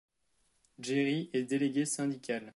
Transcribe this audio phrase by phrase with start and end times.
[0.79, 2.49] Gerry est délégué syndical.